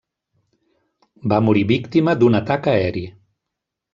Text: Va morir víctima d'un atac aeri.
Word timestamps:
Va 1.33 1.37
morir 1.49 1.63
víctima 1.73 2.17
d'un 2.21 2.39
atac 2.41 2.73
aeri. 2.75 3.07